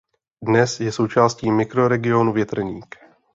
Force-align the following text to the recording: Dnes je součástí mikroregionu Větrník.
Dnes 0.43 0.79
je 0.79 0.91
součástí 0.91 1.51
mikroregionu 1.51 2.33
Větrník. 2.33 2.95